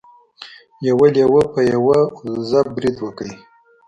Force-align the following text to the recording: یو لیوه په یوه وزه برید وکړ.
یو 0.87 0.99
لیوه 1.15 1.43
په 1.53 1.61
یوه 1.73 1.99
وزه 2.31 2.61
برید 2.75 2.97
وکړ. 3.01 3.27